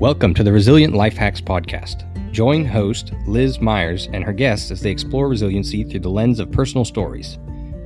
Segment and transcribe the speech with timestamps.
[0.00, 2.04] Welcome to the Resilient Life Hacks Podcast.
[2.30, 6.52] Join host Liz Myers and her guests as they explore resiliency through the lens of
[6.52, 7.36] personal stories.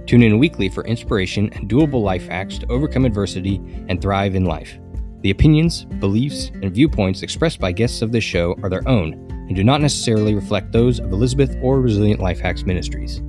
[0.05, 4.45] Tune in weekly for inspiration and doable life hacks to overcome adversity and thrive in
[4.45, 4.79] life.
[5.23, 9.57] The opinions, beliefs, and viewpoints expressed by guests of this show are their own and
[9.57, 13.23] do not necessarily reflect those of Elizabeth or Resilient Life Hacks Ministries.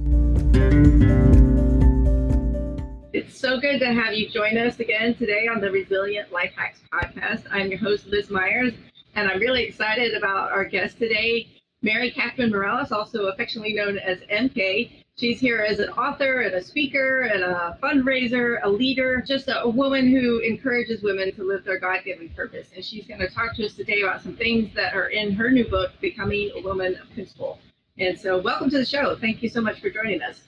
[3.44, 7.44] So good to have you join us again today on the Resilient Life Hacks podcast.
[7.52, 8.72] I'm your host, Liz Myers,
[9.16, 11.50] and I'm really excited about our guest today,
[11.82, 14.92] Mary Catherine Morales, also affectionately known as MK.
[15.18, 19.64] She's here as an author and a speaker and a fundraiser, a leader, just a,
[19.64, 22.70] a woman who encourages women to live their God given purpose.
[22.74, 25.52] And she's going to talk to us today about some things that are in her
[25.52, 27.60] new book, Becoming a Woman of Principle.
[27.98, 29.18] And so, welcome to the show.
[29.18, 30.44] Thank you so much for joining us.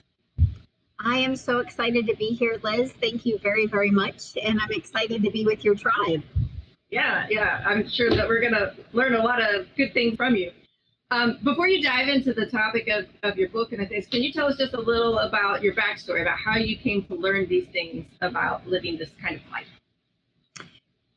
[1.00, 2.92] I am so excited to be here, Liz.
[3.00, 4.36] Thank you very, very much.
[4.42, 6.22] And I'm excited to be with your tribe.
[6.90, 7.62] Yeah, yeah.
[7.66, 10.52] I'm sure that we're going to learn a lot of good things from you.
[11.10, 14.32] Um, before you dive into the topic of, of your book and things, can you
[14.32, 17.68] tell us just a little about your backstory, about how you came to learn these
[17.72, 19.66] things about living this kind of life?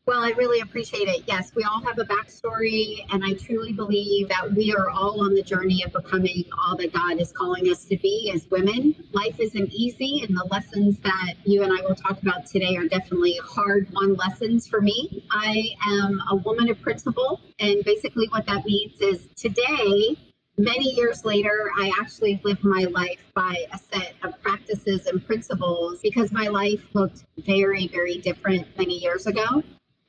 [0.10, 1.26] Well, I really appreciate it.
[1.28, 5.36] Yes, we all have a backstory, and I truly believe that we are all on
[5.36, 8.96] the journey of becoming all that God is calling us to be as women.
[9.12, 12.88] Life isn't easy, and the lessons that you and I will talk about today are
[12.88, 15.28] definitely hard won lessons for me.
[15.30, 20.18] I am a woman of principle, and basically, what that means is today,
[20.58, 26.00] many years later, I actually live my life by a set of practices and principles
[26.02, 29.62] because my life looked very, very different many years ago.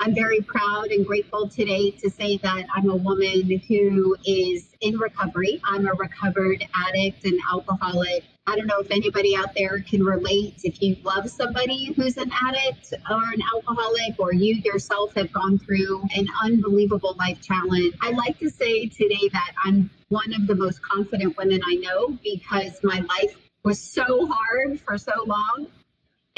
[0.03, 4.97] I'm very proud and grateful today to say that I'm a woman who is in
[4.97, 5.61] recovery.
[5.63, 8.25] I'm a recovered addict and alcoholic.
[8.47, 10.63] I don't know if anybody out there can relate.
[10.65, 15.59] If you love somebody who's an addict or an alcoholic, or you yourself have gone
[15.59, 20.55] through an unbelievable life challenge, I'd like to say today that I'm one of the
[20.55, 25.67] most confident women I know because my life was so hard for so long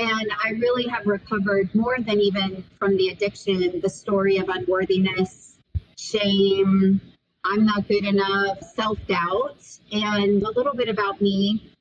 [0.03, 5.59] and I really have recovered more than even from the addiction, the story of unworthiness,
[5.97, 7.01] shame,
[7.45, 9.59] I'm not good enough, self doubt,
[9.93, 11.73] and a little bit about me.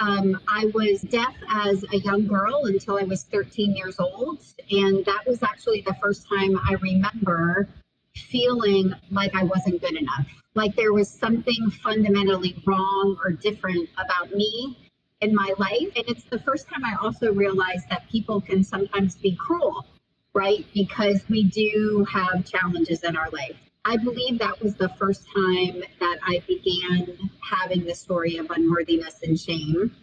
[0.00, 4.40] Um, I was deaf as a young girl until I was 13 years old.
[4.70, 7.68] And that was actually the first time I remember
[8.16, 14.32] feeling like I wasn't good enough, like there was something fundamentally wrong or different about
[14.32, 14.89] me
[15.20, 15.88] in my life.
[15.96, 19.86] And it's the first time I also realized that people can sometimes be cruel,
[20.34, 20.66] right?
[20.74, 23.56] Because we do have challenges in our life.
[23.84, 29.22] I believe that was the first time that I began having the story of unworthiness
[29.22, 29.94] and shame.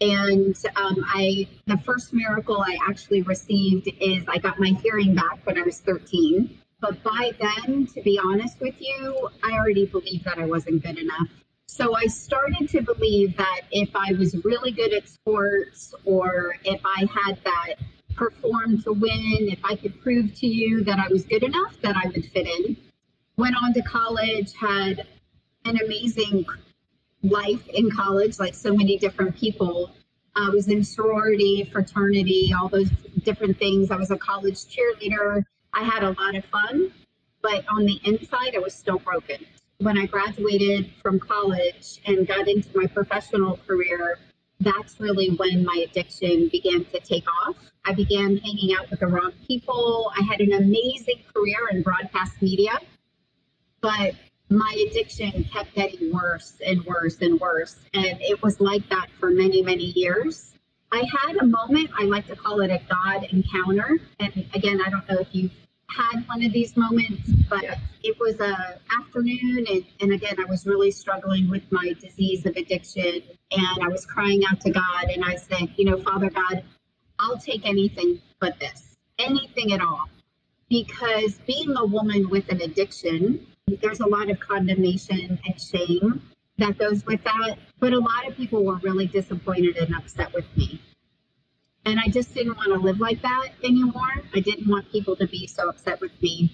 [0.00, 5.40] And um, I, the first miracle I actually received is I got my hearing back
[5.44, 6.58] when I was 13.
[6.80, 10.98] But by then, to be honest with you, I already believed that I wasn't good
[10.98, 11.28] enough.
[11.70, 16.80] So I started to believe that if I was really good at sports or if
[16.82, 17.74] I had that
[18.16, 21.94] perform to win, if I could prove to you that I was good enough, that
[21.94, 22.76] I would fit in.
[23.36, 25.06] Went on to college, had
[25.66, 26.46] an amazing
[27.22, 29.92] life in college, like so many different people.
[30.34, 32.90] I was in sorority, fraternity, all those
[33.22, 33.90] different things.
[33.90, 35.44] I was a college cheerleader.
[35.74, 36.92] I had a lot of fun,
[37.42, 39.44] but on the inside, I was still broken
[39.78, 44.18] when I graduated from college and got into my professional career,
[44.60, 47.56] that's really when my addiction began to take off.
[47.84, 50.10] I began hanging out with the wrong people.
[50.18, 52.72] I had an amazing career in broadcast media,
[53.80, 54.14] but
[54.50, 57.76] my addiction kept getting worse and worse and worse.
[57.94, 60.52] And it was like that for many, many years.
[60.90, 63.98] I had a moment, I like to call it a God encounter.
[64.18, 65.52] And again, I don't know if you've
[65.88, 67.64] had one of these moments, but
[68.02, 72.56] it was a afternoon, and, and again, I was really struggling with my disease of
[72.56, 76.62] addiction, and I was crying out to God, and I said, you know, Father God,
[77.18, 80.08] I'll take anything but this, anything at all,
[80.68, 83.46] because being a woman with an addiction,
[83.80, 86.22] there's a lot of condemnation and shame
[86.58, 90.44] that goes with that, but a lot of people were really disappointed and upset with
[90.56, 90.80] me.
[91.84, 94.22] And I just didn't want to live like that anymore.
[94.34, 96.52] I didn't want people to be so upset with me.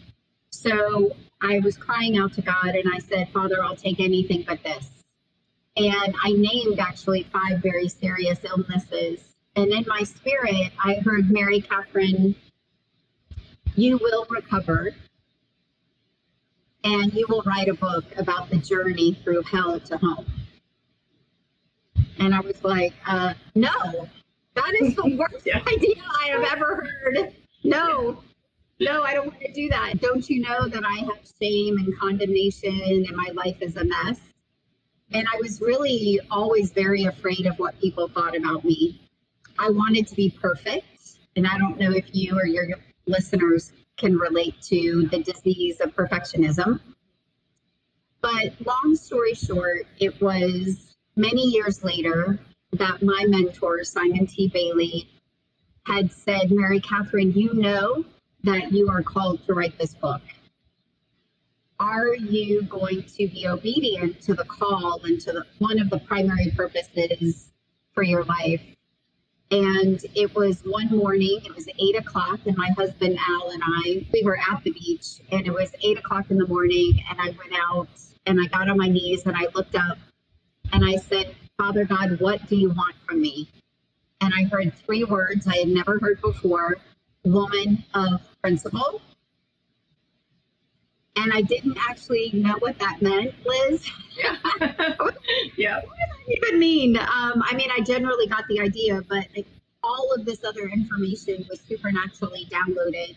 [0.51, 1.11] So
[1.41, 4.89] I was crying out to God and I said, Father, I'll take anything but this.
[5.77, 9.35] And I named actually five very serious illnesses.
[9.57, 12.37] And in my spirit, I heard Mary Catherine,
[13.75, 14.95] you will recover
[16.85, 20.27] and you will write a book about the journey through hell to home.
[22.19, 24.09] And I was like, uh, no,
[24.55, 25.63] that is the worst yeah.
[25.67, 27.35] idea I have ever heard.
[27.65, 28.23] No,
[28.81, 30.01] no, I don't want to do that.
[30.01, 34.21] Don't you know that I have shame and condemnation and my life is a mess?
[35.13, 39.01] And I was really always very afraid of what people thought about me.
[39.59, 40.87] I wanted to be perfect.
[41.37, 42.67] And I don't know if you or your
[43.07, 46.81] listeners can relate to the disease of perfectionism.
[48.21, 52.41] But long story short, it was many years later
[52.79, 54.49] that my mentor, Simon T.
[54.49, 55.09] Bailey,
[55.87, 58.05] had said, Mary Catherine, you know
[58.43, 60.23] that you are called to write this book.
[61.81, 65.99] Are you going to be obedient to the call and to the, one of the
[65.99, 67.51] primary purposes
[67.93, 68.63] for your life?
[69.51, 74.07] And it was one morning, it was eight o'clock, and my husband Al and I,
[74.13, 77.27] we were at the beach, and it was eight o'clock in the morning, and I
[77.27, 77.89] went out
[78.27, 79.99] and I got on my knees and I looked up
[80.73, 83.49] and I said, Father God, what do you want from me?
[84.21, 86.77] And I heard three words I had never heard before
[87.25, 89.01] woman of principle.
[91.17, 93.89] And I didn't actually know what that meant, Liz.
[94.17, 94.37] Yeah.
[95.57, 95.81] yeah.
[95.85, 96.97] What does that even mean?
[96.97, 99.47] Um, I mean, I generally got the idea, but like,
[99.85, 103.17] all of this other information was supernaturally downloaded.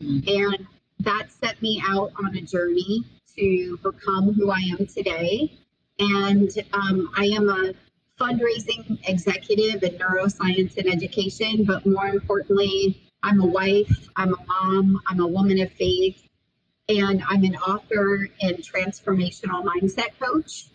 [0.00, 0.28] Mm-hmm.
[0.28, 0.66] And
[1.00, 3.04] that set me out on a journey
[3.36, 5.52] to become who I am today.
[5.98, 7.72] And um, I am a
[8.20, 15.00] fundraising executive in neuroscience and education, but more importantly, I'm a wife, I'm a mom,
[15.06, 16.22] I'm a woman of faith,
[16.88, 20.66] and I'm an author and transformational mindset coach.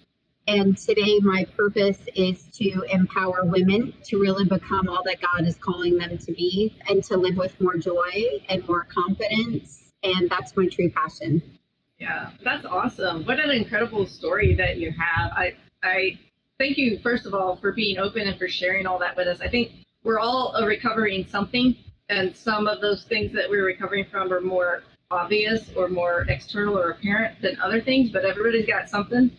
[0.47, 5.55] And today, my purpose is to empower women to really become all that God is
[5.55, 9.83] calling them to be and to live with more joy and more confidence.
[10.03, 11.59] And that's my true passion.
[12.01, 13.25] Yeah, that's awesome.
[13.25, 15.31] What an incredible story that you have.
[15.33, 15.53] I,
[15.83, 16.17] I
[16.57, 19.39] thank you, first of all, for being open and for sharing all that with us.
[19.39, 21.75] I think we're all recovering something,
[22.09, 24.81] and some of those things that we're recovering from are more
[25.11, 29.29] obvious or more external or apparent than other things, but everybody's got something.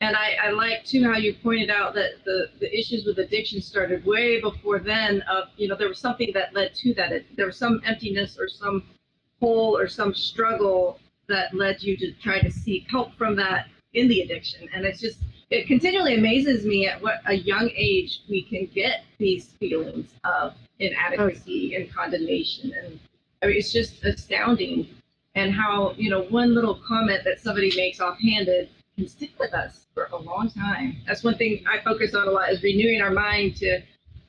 [0.00, 3.60] And I, I like too how you pointed out that the, the issues with addiction
[3.60, 5.20] started way before then.
[5.30, 7.12] Of you know, there was something that led to that.
[7.12, 8.84] It, there was some emptiness or some
[9.38, 14.08] hole or some struggle that led you to try to seek help from that in
[14.08, 14.68] the addiction.
[14.74, 15.18] And it's just,
[15.50, 20.54] it continually amazes me at what a young age we can get these feelings of
[20.78, 22.72] inadequacy oh, and condemnation.
[22.72, 23.00] And
[23.42, 24.88] I mean, it's just astounding.
[25.34, 29.86] And how, you know, one little comment that somebody makes offhanded can stick with us
[29.92, 30.96] for a long time.
[31.06, 33.82] That's one thing I focus on a lot is renewing our mind to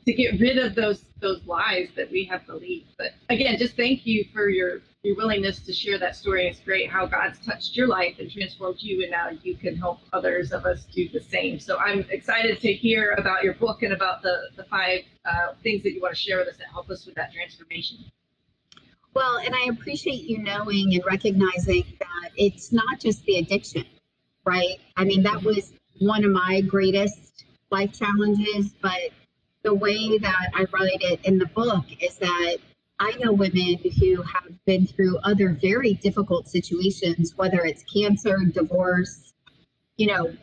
[0.06, 2.88] to get rid of those those lies that we have believed.
[2.98, 6.48] But again, just thank you for your your willingness to share that story.
[6.48, 10.00] is great how God's touched your life and transformed you, and now you can help
[10.12, 11.60] others of us do the same.
[11.60, 15.84] So I'm excited to hear about your book and about the the five uh, things
[15.84, 17.98] that you want to share with us that help us with that transformation.
[19.14, 23.86] Well, and I appreciate you knowing and recognizing that it's not just the addiction,
[24.46, 24.78] right?
[24.96, 29.10] I mean, that was one of my greatest life challenges, but
[29.64, 32.58] the way that I write it in the book is that
[33.00, 39.34] I know women who have been through other very difficult situations, whether it's cancer, divorce,
[39.98, 40.34] you know,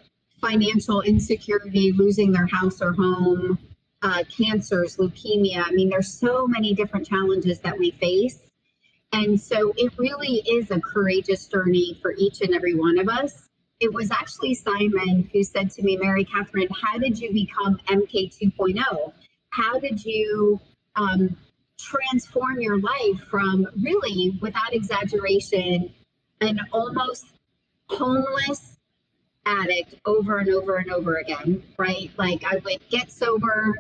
[0.41, 3.59] financial insecurity, losing their house or home,
[4.03, 5.65] uh, cancers, leukemia.
[5.67, 8.41] I mean, there's so many different challenges that we face.
[9.13, 13.45] And so it really is a courageous journey for each and every one of us
[13.81, 18.35] it was actually Simon who said to me, Mary Catherine, how did you become MK
[18.57, 19.13] 2.0?
[19.51, 20.61] How did you
[20.97, 21.37] um,
[21.79, 25.93] transform your life from really, without exaggeration,
[26.41, 27.27] an almost
[27.89, 28.77] homeless
[29.47, 32.11] addict over and over and over again, right?
[32.17, 33.75] Like I would get sober,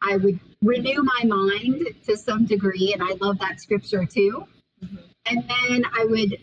[0.00, 4.46] I would renew my mind to some degree, and I love that scripture too.
[4.82, 4.96] Mm-hmm.
[5.26, 6.38] And then I would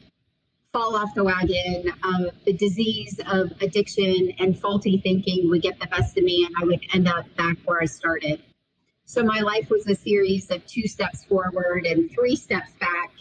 [0.73, 1.93] fall off the wagon.
[2.03, 6.55] Um, the disease of addiction and faulty thinking would get the best of me, and
[6.61, 8.41] I would end up back where I started.
[9.05, 13.11] So my life was a series of two steps forward and three steps back.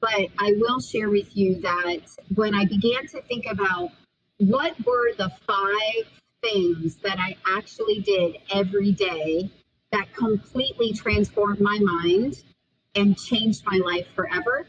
[0.00, 2.00] But I will share with you that
[2.34, 3.90] when I began to think about
[4.38, 9.50] what were the five things that I actually did every day
[9.92, 12.42] that completely transformed my mind
[12.94, 14.66] and changed my life forever,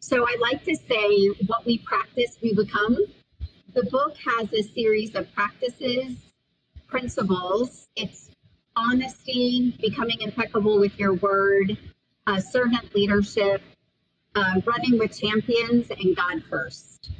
[0.00, 2.96] so I like to say, what we practice, we become.
[3.74, 6.16] The book has a series of practices,
[6.86, 7.88] principles.
[7.96, 8.30] It's
[8.78, 11.76] honesty, becoming impeccable with your word,
[12.26, 13.60] uh, servant leadership,
[14.34, 17.10] uh, running with champions, and God first.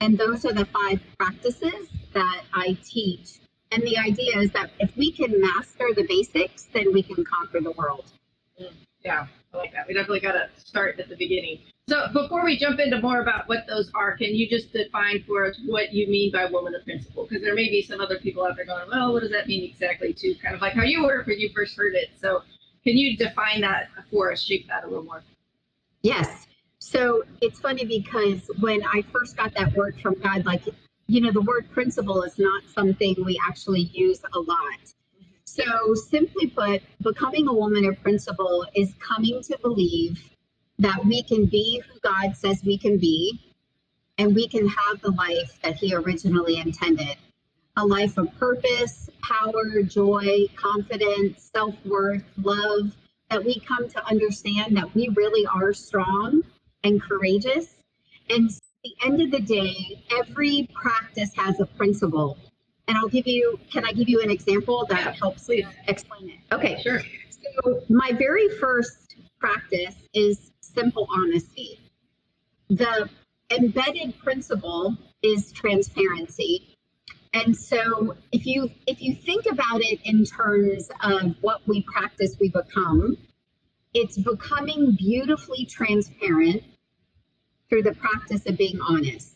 [0.00, 3.40] And those are the five practices that I teach.
[3.72, 7.60] And the idea is that if we can master the basics, then we can conquer
[7.60, 8.04] the world.
[9.04, 9.26] Yeah.
[9.52, 9.86] I like that.
[9.88, 11.60] We definitely got to start at the beginning.
[11.88, 15.46] So before we jump into more about what those are, can you just define for
[15.46, 17.28] us what you mean by woman of principle?
[17.28, 19.62] Because there may be some other people out there going, well, what does that mean
[19.62, 20.12] exactly?
[20.12, 22.10] Too kind of like how you were when you first heard it.
[22.20, 22.42] So
[22.82, 25.22] can you define that for us, shape that a little more?
[26.02, 26.48] Yes.
[26.80, 30.62] So it's funny because when I first got that word from God, like,
[31.06, 34.80] you know, the word principle is not something we actually use a lot.
[35.44, 40.20] So simply put, becoming a woman of principle is coming to believe
[40.78, 43.40] that we can be who God says we can be,
[44.18, 47.16] and we can have the life that He originally intended
[47.76, 52.96] a life of purpose, power, joy, confidence, self worth, love,
[53.30, 56.42] that we come to understand that we really are strong
[56.84, 57.74] and courageous.
[58.30, 62.38] And at the end of the day, every practice has a principle.
[62.88, 65.66] And I'll give you, can I give you an example that helps please.
[65.88, 66.54] explain it?
[66.54, 66.80] Okay.
[66.82, 67.00] Sure.
[67.30, 71.80] So, my very first practice is simple honesty.
[72.68, 73.08] The
[73.50, 76.76] embedded principle is transparency.
[77.32, 82.36] And so if you if you think about it in terms of what we practice
[82.40, 83.16] we become,
[83.94, 86.62] it's becoming beautifully transparent
[87.68, 89.32] through the practice of being honest.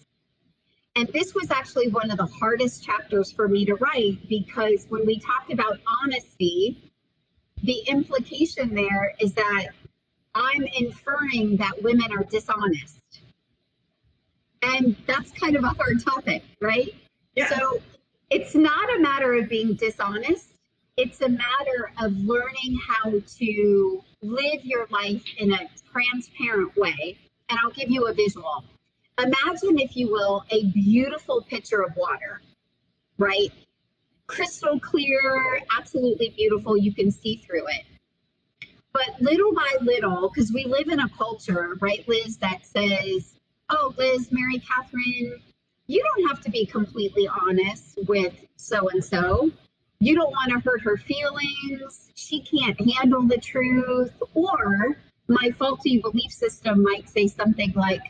[0.97, 5.07] And this was actually one of the hardest chapters for me to write because when
[5.07, 6.93] we talked about honesty,
[7.63, 9.69] the implication there is that
[10.35, 13.01] I'm inferring that women are dishonest.
[14.63, 16.95] And that's kind of a hard topic, right?
[17.35, 17.49] Yeah.
[17.49, 17.81] So
[18.31, 20.47] it's not a matter of being dishonest,
[20.97, 27.17] it's a matter of learning how to live your life in a transparent way.
[27.49, 28.65] And I'll give you a visual.
[29.19, 32.41] Imagine, if you will, a beautiful pitcher of water,
[33.19, 33.51] right?
[34.27, 36.77] Crystal clear, absolutely beautiful.
[36.77, 37.85] You can see through it.
[38.93, 43.35] But little by little, because we live in a culture, right, Liz, that says,
[43.69, 45.41] oh, Liz, Mary Catherine,
[45.87, 49.51] you don't have to be completely honest with so and so.
[50.01, 52.11] You don't want to hurt her feelings.
[52.15, 54.13] She can't handle the truth.
[54.35, 54.97] Or
[55.29, 58.03] my faulty belief system might say something like,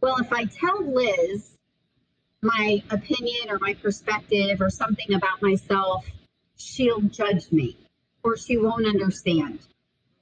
[0.00, 1.50] well, if I tell Liz
[2.42, 6.06] my opinion or my perspective or something about myself,
[6.56, 7.76] she'll judge me
[8.22, 9.58] or she won't understand.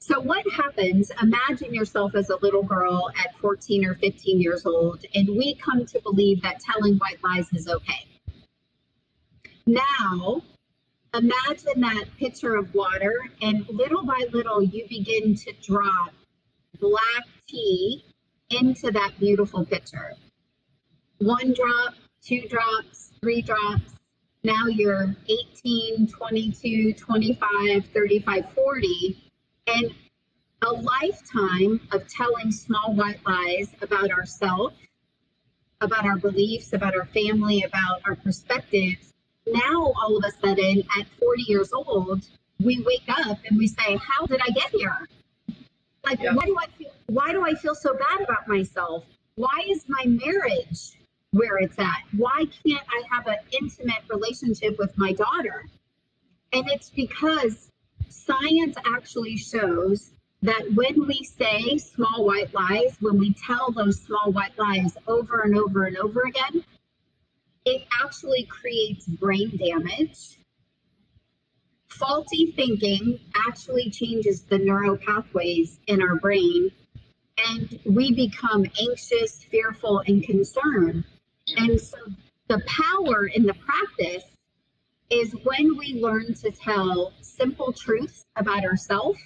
[0.06, 1.10] So, what happens?
[1.20, 5.84] Imagine yourself as a little girl at 14 or 15 years old, and we come
[5.84, 8.06] to believe that telling white lies is okay.
[9.66, 10.42] Now,
[11.12, 16.12] imagine that pitcher of water, and little by little, you begin to drop
[16.78, 18.04] black tea
[18.50, 20.12] into that beautiful pitcher.
[21.18, 23.92] One drop, two drops, three drops.
[24.44, 29.25] Now you're 18, 22, 25, 35, 40
[29.66, 29.94] and
[30.62, 34.75] a lifetime of telling small white lies about ourselves,
[35.80, 39.12] about our beliefs, about our family, about our perspectives.
[39.46, 42.23] Now, all of a sudden, at 40 years old,
[42.58, 45.08] we wake up and we say, "How did I get here?
[46.04, 46.35] Like, Yeah.
[46.35, 46.92] why do I feel?
[47.06, 49.04] Why do I feel so bad about myself?
[49.35, 50.92] Why is my marriage
[51.32, 52.02] where it's at?
[52.12, 55.68] Why can't I have an intimate relationship with my daughter?"
[56.52, 57.70] And it's because
[58.26, 60.11] science actually shows
[60.42, 65.40] that when we say small white lies, when we tell those small white lies over
[65.40, 66.64] and over and over again,
[67.64, 70.38] it actually creates brain damage.
[71.88, 73.18] Faulty thinking
[73.49, 76.71] actually changes the neural pathways in our brain,
[77.49, 81.04] and we become anxious, fearful, and concerned.
[81.56, 81.97] And so
[82.49, 84.25] the power in the practice
[85.10, 89.18] is when we learn to tell simple truths about ourselves,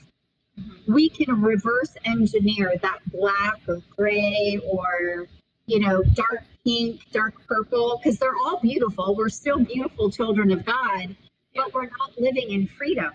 [0.59, 0.93] mm-hmm.
[0.93, 5.27] we can reverse engineer that black or gray or
[5.67, 9.15] you know dark pink, dark purple because they're all beautiful.
[9.17, 11.17] We're still beautiful children of God,
[11.55, 13.13] but we're not living in freedom.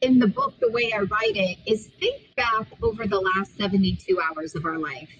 [0.00, 4.20] In the book, the way I write it is think back over the last 72
[4.20, 5.10] hours of our life.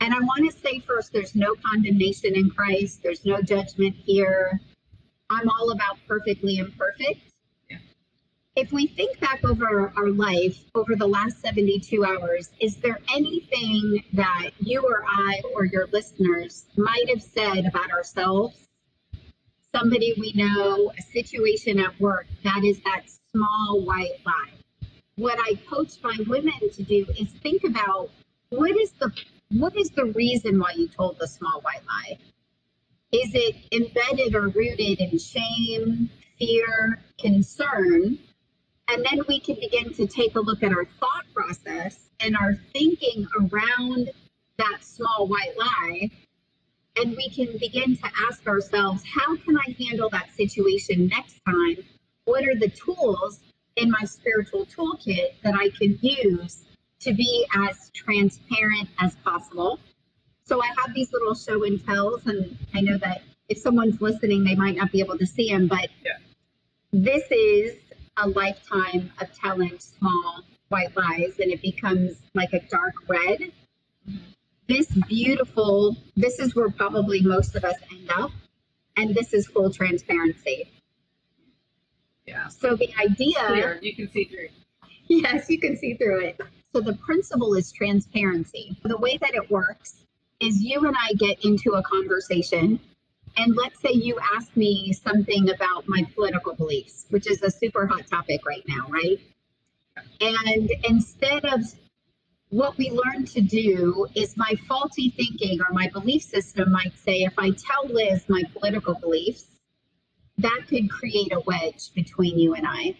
[0.00, 3.04] And I want to say first, there's no condemnation in Christ.
[3.04, 4.60] There's no judgment here.
[5.32, 7.20] I'm all about perfectly imperfect.
[7.70, 7.78] Yeah.
[8.54, 14.04] If we think back over our life over the last 72 hours, is there anything
[14.12, 18.56] that you or I or your listeners might have said about ourselves?
[19.74, 24.52] Somebody we know, a situation at work that is that small white lie.
[25.16, 28.10] What I coach my women to do is think about
[28.50, 29.10] what is the
[29.48, 32.18] what is the reason why you told the small white lie?
[33.12, 38.18] Is it embedded or rooted in shame, fear, concern?
[38.88, 42.54] And then we can begin to take a look at our thought process and our
[42.72, 44.10] thinking around
[44.56, 46.10] that small white lie.
[46.96, 51.76] And we can begin to ask ourselves, how can I handle that situation next time?
[52.24, 53.40] What are the tools
[53.76, 56.64] in my spiritual toolkit that I can use
[57.00, 59.78] to be as transparent as possible?
[60.52, 64.44] So I have these little show and tells, and I know that if someone's listening,
[64.44, 66.18] they might not be able to see them, but yeah.
[66.92, 67.78] this is
[68.18, 73.50] a lifetime of telling small white lies, and it becomes like a dark red.
[74.68, 78.30] This beautiful, this is where probably most of us end up,
[78.98, 80.70] and this is full transparency.
[82.26, 82.48] Yeah.
[82.48, 83.78] So the idea, Clear.
[83.80, 84.48] you can see through.
[85.08, 86.40] Yes, you can see through it.
[86.74, 88.76] So the principle is transparency.
[88.82, 90.02] The way that it works
[90.42, 92.80] is you and I get into a conversation,
[93.36, 97.86] and let's say you ask me something about my political beliefs, which is a super
[97.86, 99.20] hot topic right now, right?
[100.20, 101.60] And instead of
[102.48, 107.22] what we learn to do is my faulty thinking or my belief system might say,
[107.22, 109.46] if I tell Liz my political beliefs,
[110.38, 112.96] that could create a wedge between you and I.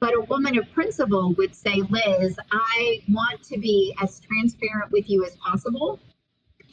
[0.00, 5.08] But a woman of principle would say, Liz, I want to be as transparent with
[5.08, 6.00] you as possible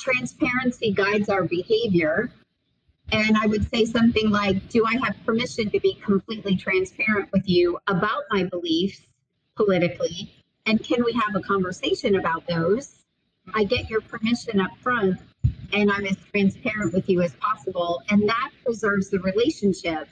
[0.01, 2.31] transparency guides our behavior.
[3.11, 7.47] And I would say something like, Do I have permission to be completely transparent with
[7.47, 9.01] you about my beliefs
[9.55, 10.33] politically?
[10.65, 12.95] And can we have a conversation about those?
[13.53, 15.19] I get your permission up front
[15.73, 18.03] and I'm as transparent with you as possible.
[18.09, 20.07] And that preserves the relationship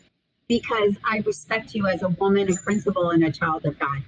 [0.48, 4.02] because I respect you as a woman a principle, and a child of God.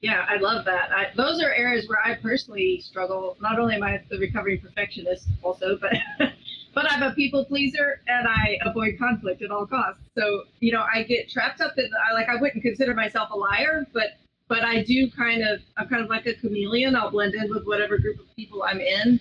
[0.00, 0.90] Yeah, I love that.
[0.92, 3.36] I, those are areas where I personally struggle.
[3.40, 5.94] Not only am I the recovering perfectionist, also, but
[6.74, 10.02] but I'm a people pleaser and I avoid conflict at all costs.
[10.16, 11.88] So you know, I get trapped up in.
[12.10, 12.28] I like.
[12.28, 15.60] I wouldn't consider myself a liar, but but I do kind of.
[15.76, 16.96] I'm kind of like a chameleon.
[16.96, 19.20] I'll blend in with whatever group of people I'm in,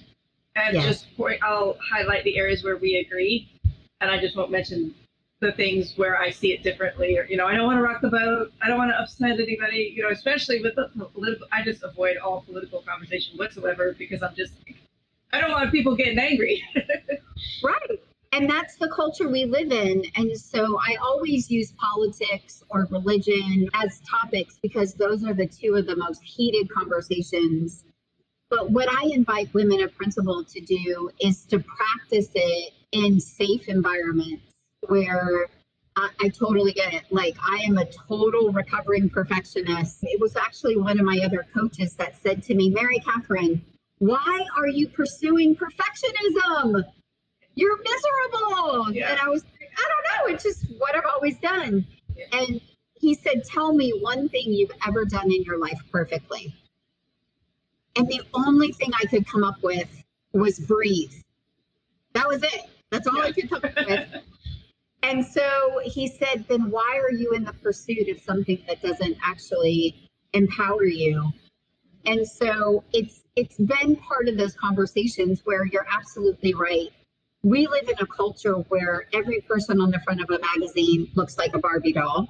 [0.55, 0.83] and yes.
[0.83, 1.41] just point.
[1.43, 3.49] I'll highlight the areas where we agree,
[4.01, 4.93] and I just won't mention
[5.43, 8.01] the things where I see it differently, or you know, I don't want to rock
[8.01, 8.51] the boat.
[8.61, 9.93] I don't want to upset anybody.
[9.95, 11.47] You know, especially with the political.
[11.51, 14.53] I just avoid all political conversation whatsoever because I'm just.
[15.31, 16.63] I don't want people getting angry.
[17.63, 17.99] right.
[18.33, 20.03] And that's the culture we live in.
[20.15, 25.75] And so I always use politics or religion as topics because those are the two
[25.75, 27.83] of the most heated conversations.
[28.49, 33.67] But what I invite women of principle to do is to practice it in safe
[33.67, 34.52] environments
[34.87, 35.47] where
[35.95, 37.03] I, I, totally get it.
[37.11, 39.99] Like, I am a total recovering perfectionist.
[40.03, 43.63] It was actually one of my other coaches that said to me, Mary Catherine,
[43.99, 46.83] why are you pursuing perfectionism?
[47.55, 48.91] You're miserable.
[48.91, 49.11] Yeah.
[49.11, 50.33] And I was like, I don't know.
[50.33, 51.85] It's just what I've always done.
[52.15, 52.25] Yeah.
[52.33, 52.61] And
[52.99, 56.53] he said, Tell me one thing you've ever done in your life perfectly.
[57.95, 59.89] And the only thing I could come up with
[60.33, 61.13] was breathe.
[62.13, 62.61] That was it.
[62.89, 63.23] That's all yeah.
[63.23, 64.09] I could come up with.
[65.03, 69.17] And so he said, then why are you in the pursuit of something that doesn't
[69.21, 71.31] actually empower you?
[72.05, 76.89] And so it's it's been part of those conversations where you're absolutely right.
[77.43, 81.37] We live in a culture where every person on the front of a magazine looks
[81.37, 82.27] like a Barbie doll.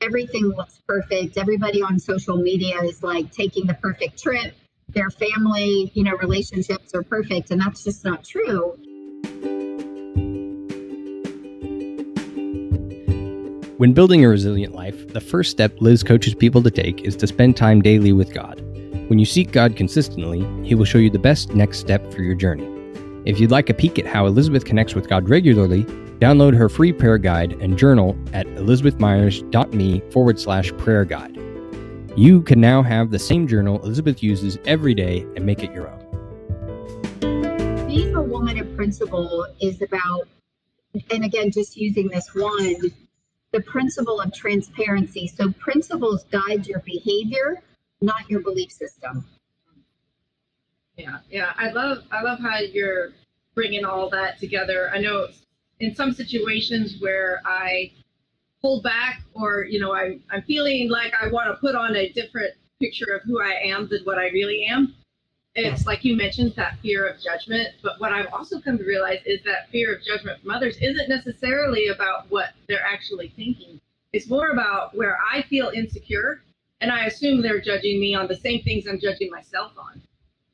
[0.00, 1.38] Everything looks perfect.
[1.38, 4.54] Everybody on social media is like taking the perfect trip.
[4.90, 7.50] Their family, you know, relationships are perfect.
[7.50, 8.78] And that's just not true.
[13.82, 17.26] When building a resilient life, the first step Liz coaches people to take is to
[17.26, 18.60] spend time daily with God.
[19.08, 22.36] When you seek God consistently, He will show you the best next step for your
[22.36, 22.64] journey.
[23.24, 25.82] If you'd like a peek at how Elizabeth connects with God regularly,
[26.20, 31.36] download her free prayer guide and journal at elizabethmyers.me forward slash prayer guide.
[32.16, 35.88] You can now have the same journal Elizabeth uses every day and make it your
[35.88, 35.98] own.
[37.88, 40.28] Being a woman of principle is about,
[41.10, 42.76] and again, just using this one,
[43.52, 45.26] the principle of transparency.
[45.26, 47.62] So principles guide your behavior,
[48.00, 49.24] not your belief system.
[50.96, 51.52] Yeah, yeah.
[51.56, 53.10] I love I love how you're
[53.54, 54.90] bringing all that together.
[54.92, 55.28] I know
[55.80, 57.92] in some situations where I
[58.60, 62.10] hold back or you know I, I'm feeling like I want to put on a
[62.10, 64.94] different picture of who I am than what I really am
[65.54, 69.20] it's like you mentioned that fear of judgment but what i've also come to realize
[69.26, 73.80] is that fear of judgment from others isn't necessarily about what they're actually thinking.
[74.12, 76.42] It's more about where i feel insecure
[76.80, 80.00] and i assume they're judging me on the same things i'm judging myself on.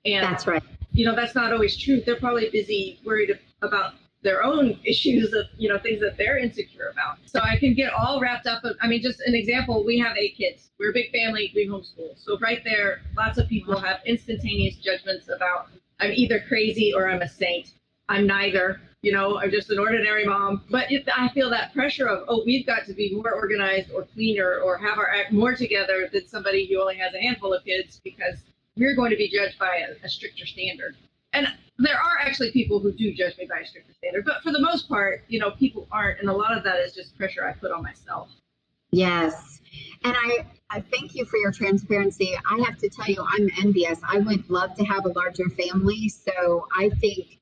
[0.04, 0.62] And that's right.
[0.92, 2.00] you know that's not always true.
[2.00, 6.88] They're probably busy worried about their own issues of you know things that they're insecure
[6.92, 7.18] about.
[7.26, 8.64] So I can get all wrapped up.
[8.64, 10.70] In, I mean, just an example: we have eight kids.
[10.78, 11.52] We're a big family.
[11.54, 12.16] We homeschool.
[12.16, 15.68] So right there, lots of people have instantaneous judgments about
[16.00, 17.72] I'm either crazy or I'm a saint.
[18.08, 18.80] I'm neither.
[19.02, 20.64] You know, I'm just an ordinary mom.
[20.70, 24.04] But if I feel that pressure of, oh, we've got to be more organized or
[24.04, 27.64] cleaner or have our act more together than somebody who only has a handful of
[27.64, 28.42] kids because
[28.76, 30.96] we're going to be judged by a, a stricter standard.
[31.32, 31.46] And
[31.78, 34.60] there are actually people who do judge me by a stricter standard, but for the
[34.60, 37.52] most part, you know, people aren't, and a lot of that is just pressure I
[37.52, 38.30] put on myself.
[38.90, 39.60] Yes,
[40.02, 42.36] and I I thank you for your transparency.
[42.50, 43.98] I have to tell you, I'm envious.
[44.06, 47.38] I would love to have a larger family, so I think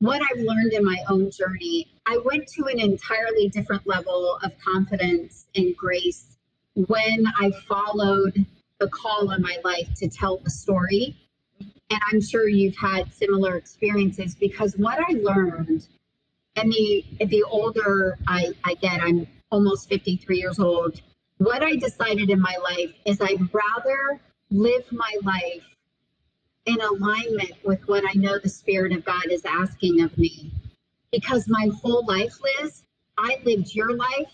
[0.00, 4.52] what I've learned in my own journey, I went to an entirely different level of
[4.64, 6.36] confidence and grace
[6.74, 8.46] when I followed
[8.78, 11.16] the call in my life to tell the story
[11.90, 15.86] and I'm sure you've had similar experiences because what I learned,
[16.56, 21.00] and the the older I, I get, I'm almost 53 years old.
[21.38, 24.20] What I decided in my life is I'd rather
[24.50, 25.64] live my life
[26.66, 30.52] in alignment with what I know the Spirit of God is asking of me.
[31.10, 32.82] Because my whole life, Liz,
[33.16, 34.30] I lived your life.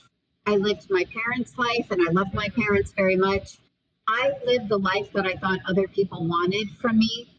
[0.46, 3.58] I lived my parents' life, and I love my parents very much.
[4.08, 7.33] I lived the life that I thought other people wanted from me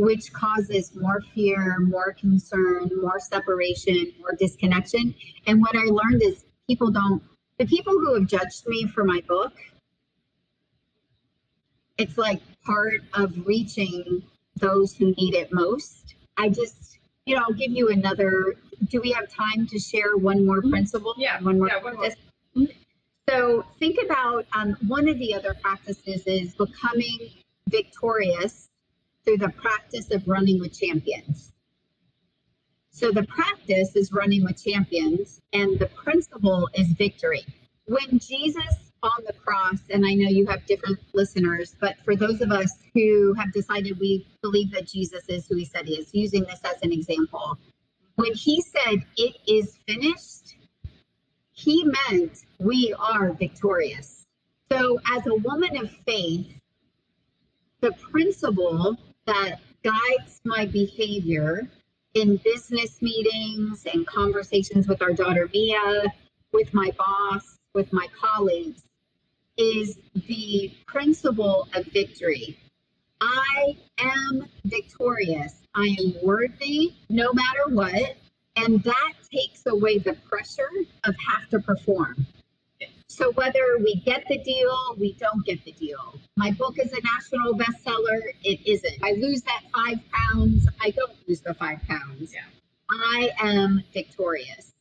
[0.00, 5.14] which causes more fear, more concern, more separation, more disconnection.
[5.46, 7.22] And what I learned is people don't,
[7.58, 9.52] the people who have judged me for my book,
[11.98, 14.22] it's like part of reaching
[14.56, 16.14] those who need it most.
[16.38, 18.54] I just, you know, I'll give you another.
[18.88, 20.70] Do we have time to share one more mm-hmm.
[20.70, 21.14] principle?
[21.18, 21.42] Yeah.
[21.42, 21.68] One more.
[21.68, 22.66] Yeah, one more.
[23.28, 27.18] So think about um, one of the other practices is becoming
[27.68, 28.69] victorious
[29.24, 31.52] through the practice of running with champions.
[32.90, 37.44] So the practice is running with champions, and the principle is victory.
[37.86, 42.40] When Jesus on the cross, and I know you have different listeners, but for those
[42.40, 46.10] of us who have decided we believe that Jesus is who he said he is,
[46.12, 47.56] using this as an example,
[48.16, 50.56] when he said, It is finished,
[51.52, 54.26] he meant we are victorious.
[54.70, 56.46] So, as a woman of faith,
[57.80, 61.68] the principle that guides my behavior
[62.14, 66.12] in business meetings and conversations with our daughter Mia,
[66.52, 68.82] with my boss, with my colleagues,
[69.56, 72.58] is the principle of victory.
[73.20, 75.54] I am victorious.
[75.74, 78.16] I am worthy no matter what.
[78.56, 80.68] And that takes away the pressure
[81.04, 82.26] of have to perform.
[83.10, 86.14] So whether we get the deal, we don't get the deal.
[86.36, 88.20] My book is a national bestseller.
[88.44, 89.02] It isn't.
[89.02, 90.68] I lose that five pounds.
[90.80, 92.32] I don't lose the five pounds.
[92.32, 92.42] Yeah.
[92.88, 94.74] I am victorious.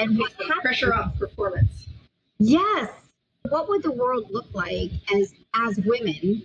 [0.00, 1.86] And what pressure off performance.
[2.40, 2.90] Yes.
[3.48, 6.42] What would the world look like as as women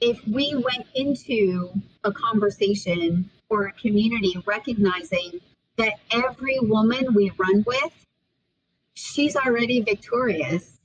[0.00, 1.70] if we went into
[2.02, 5.40] a conversation or a community recognizing
[5.76, 7.92] that every woman we run with
[9.00, 10.78] she's already victorious.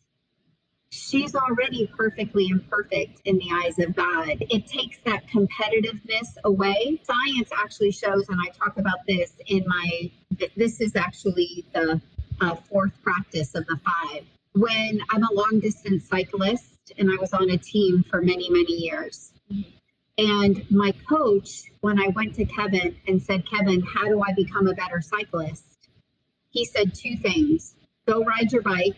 [0.89, 4.37] She's already perfectly imperfect in the eyes of God.
[4.39, 7.01] It takes that competitiveness away.
[7.03, 10.11] Science actually shows, and I talk about this in my,
[10.55, 12.01] this is actually the
[12.39, 14.23] uh, fourth practice of the five.
[14.53, 18.73] When I'm a long distance cyclist and I was on a team for many, many
[18.73, 19.33] years.
[20.17, 24.67] And my coach, when I went to Kevin and said, Kevin, how do I become
[24.67, 25.89] a better cyclist?
[26.51, 27.75] He said two things
[28.07, 28.97] go ride your bike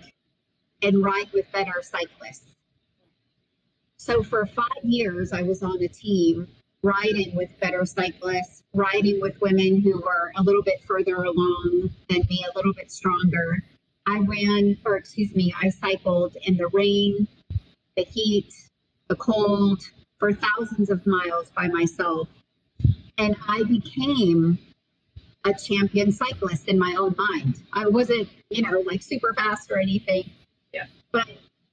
[0.82, 2.56] and ride with better cyclists.
[3.98, 6.48] So for five years, I was on a team
[6.84, 12.22] riding with better cyclists, riding with women who were a little bit further along than
[12.30, 13.64] me, a little bit stronger.
[14.06, 17.28] I ran, or excuse me, I cycled in the rain,
[17.98, 18.54] the heat,
[19.08, 19.82] the cold
[20.20, 22.30] for thousands of miles by myself.
[23.18, 24.60] And I became
[25.48, 27.64] a champion cyclist in my own mind.
[27.74, 30.30] I wasn't, you know, like super fast or anything.
[30.74, 30.86] Yeah.
[31.12, 31.28] But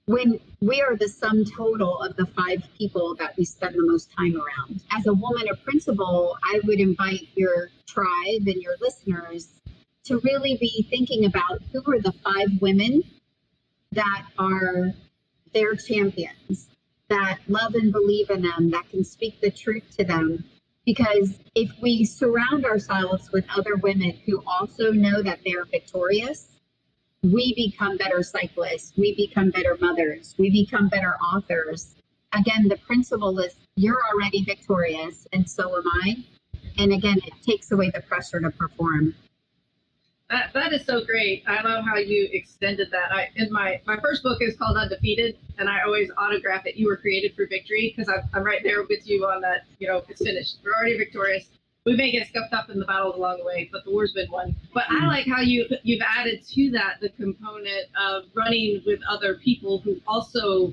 [0.07, 4.11] when we are the sum total of the five people that we spend the most
[4.17, 4.83] time around.
[4.91, 9.49] As a woman of principle, I would invite your tribe and your listeners
[10.05, 13.03] to really be thinking about who are the five women
[13.93, 14.93] that are
[15.53, 16.69] their champions,
[17.09, 20.45] that love and believe in them, that can speak the truth to them,
[20.85, 26.49] because if we surround ourselves with other women who also know that they're victorious,
[27.23, 31.95] we become better cyclists, we become better mothers, we become better authors.
[32.33, 36.17] Again, the principle is you're already victorious, and so am I.
[36.77, 39.15] And again, it takes away the pressure to perform.
[40.31, 41.45] That, that is so great.
[41.47, 43.13] I love how you extended that.
[43.13, 46.77] I in my my first book is called Undefeated, and I always autograph it.
[46.77, 49.63] You were created for victory because I'm, I'm right there with you on that.
[49.79, 50.59] You know, it's finished.
[50.65, 51.49] We're already victorious.
[51.85, 54.31] We may get scuffed up in the battles along the way, but the war's been
[54.31, 54.57] won.
[54.73, 59.35] But I like how you you've added to that the component of running with other
[59.35, 60.73] people who also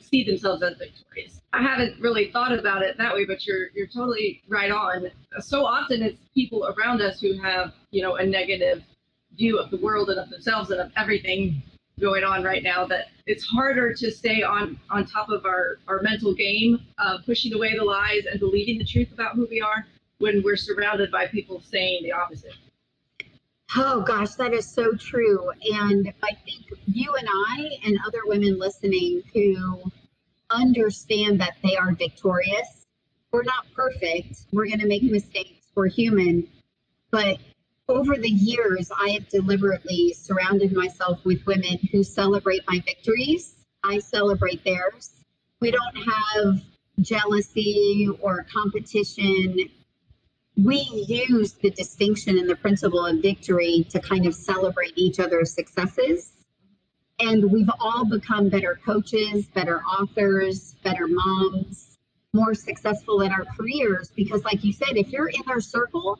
[0.00, 1.40] see themselves as victorious.
[1.52, 5.10] I haven't really thought about it that way, but you're you're totally right on.
[5.40, 8.82] So often it's people around us who have you know a negative
[9.36, 11.62] view of the world and of themselves and of everything
[12.00, 16.00] going on right now that it's harder to stay on on top of our our
[16.02, 19.86] mental game uh, pushing away the lies and believing the truth about who we are
[20.18, 22.54] when we're surrounded by people saying the opposite
[23.76, 28.58] oh gosh that is so true and i think you and i and other women
[28.58, 29.82] listening who
[30.50, 32.86] understand that they are victorious
[33.32, 36.46] we're not perfect we're going to make mistakes we're human
[37.10, 37.38] but
[37.90, 43.56] over the years, I have deliberately surrounded myself with women who celebrate my victories.
[43.82, 45.10] I celebrate theirs.
[45.58, 46.62] We don't have
[47.00, 49.56] jealousy or competition.
[50.62, 55.54] We use the distinction and the principle of victory to kind of celebrate each other's
[55.54, 56.32] successes.
[57.18, 61.98] And we've all become better coaches, better authors, better moms,
[62.32, 64.10] more successful in our careers.
[64.14, 66.18] Because, like you said, if you're in our circle,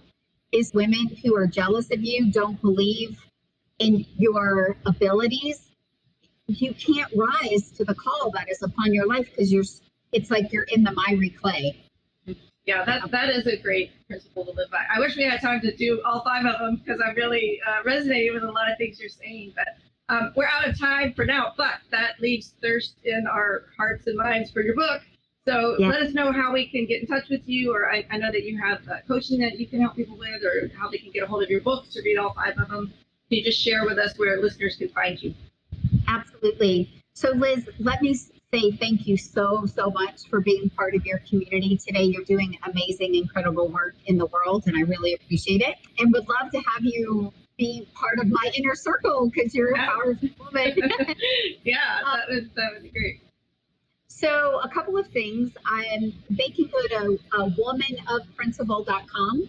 [0.52, 3.18] is women who are jealous of you, don't believe
[3.78, 5.70] in your abilities,
[6.46, 9.64] you can't rise to the call that is upon your life because you're
[10.12, 11.76] it's like you're in the miry clay.
[12.66, 14.84] Yeah, that that is a great principle to live by.
[14.94, 17.82] I wish we had time to do all five of them because I really uh,
[17.82, 19.54] resonated with a lot of things you're saying.
[19.56, 19.68] But
[20.14, 21.54] um, we're out of time for now.
[21.56, 25.02] But that leaves thirst in our hearts and minds for your book.
[25.46, 25.88] So yeah.
[25.88, 28.30] let us know how we can get in touch with you, or I, I know
[28.30, 31.10] that you have uh, coaching that you can help people with, or how they can
[31.12, 32.92] get a hold of your books to read all five of them.
[33.28, 35.34] Can you just share with us where listeners can find you?
[36.08, 36.90] Absolutely.
[37.14, 38.18] So, Liz, let me
[38.52, 42.02] say thank you so, so much for being part of your community today.
[42.02, 45.76] You're doing amazing, incredible work in the world, and I really appreciate it.
[45.98, 49.76] And would love to have you be part of my inner circle because you're a
[49.76, 50.76] powerful woman.
[51.62, 53.22] yeah, that would, that would be great.
[54.08, 55.52] So a couple of things.
[55.64, 59.48] I'm, they can go to uh, womanofprinciple.com.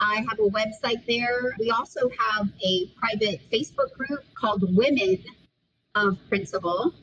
[0.00, 1.54] I have a website there.
[1.58, 5.22] We also have a private Facebook group called Women
[5.94, 6.94] of Principle,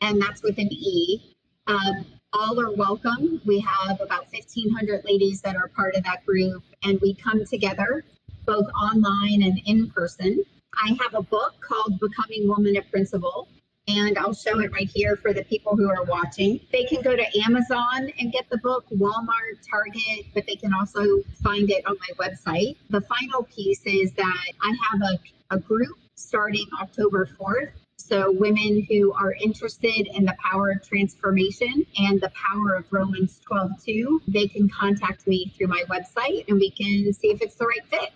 [0.00, 1.34] and that's with an E.
[1.66, 3.40] Um, all are welcome.
[3.46, 8.04] We have about 1,500 ladies that are part of that group, and we come together
[8.46, 10.42] both online and in person.
[10.74, 13.48] I have a book called Becoming Woman of Principle
[13.88, 16.60] and I'll show it right here for the people who are watching.
[16.70, 21.22] They can go to Amazon and get the book, Walmart, Target, but they can also
[21.42, 22.76] find it on my website.
[22.90, 27.70] The final piece is that I have a, a group starting October 4th.
[28.00, 33.40] So, women who are interested in the power of transformation and the power of Romans
[33.44, 37.56] 12 2, they can contact me through my website and we can see if it's
[37.56, 38.12] the right fit.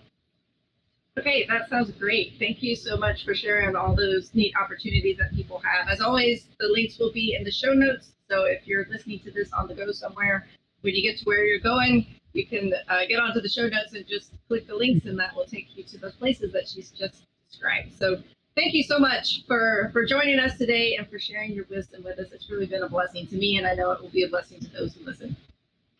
[1.18, 2.34] Okay, that sounds great.
[2.38, 5.88] Thank you so much for sharing all those neat opportunities that people have.
[5.88, 8.12] As always, the links will be in the show notes.
[8.30, 10.46] So if you're listening to this on the go somewhere,
[10.80, 13.92] when you get to where you're going, you can uh, get onto the show notes
[13.92, 16.90] and just click the links, and that will take you to those places that she's
[16.90, 17.92] just described.
[17.98, 18.22] So
[18.56, 22.18] thank you so much for for joining us today and for sharing your wisdom with
[22.18, 22.28] us.
[22.32, 24.60] It's really been a blessing to me, and I know it will be a blessing
[24.60, 25.36] to those who listen.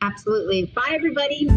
[0.00, 0.66] Absolutely.
[0.74, 1.48] Bye, everybody.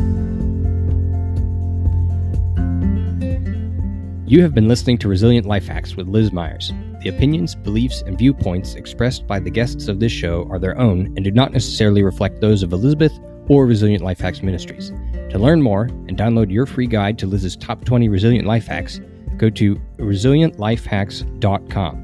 [4.28, 6.74] You have been listening to Resilient Life Hacks with Liz Myers.
[7.02, 11.14] The opinions, beliefs, and viewpoints expressed by the guests of this show are their own
[11.16, 14.92] and do not necessarily reflect those of Elizabeth or Resilient Life Hacks Ministries.
[15.30, 19.00] To learn more and download your free guide to Liz's top 20 resilient life hacks,
[19.38, 22.02] go to resilientlifehacks.com.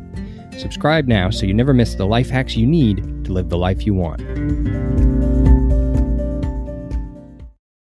[0.58, 3.86] Subscribe now so you never miss the life hacks you need to live the life
[3.86, 4.22] you want.